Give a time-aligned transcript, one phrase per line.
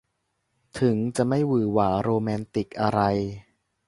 [0.79, 3.01] ถึงจะไม่หวือหวาโรแมนติกอะไร